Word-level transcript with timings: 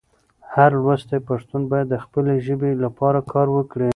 هر 0.53 0.71
لوستی 0.83 1.19
پښتون 1.29 1.61
باید 1.71 1.87
د 1.91 1.95
خپلې 2.03 2.35
ژبې 2.45 2.71
لپاره 2.83 3.19
کار 3.31 3.47
وکړي. 3.57 3.89